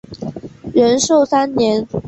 [0.73, 1.87] 仁寿三年。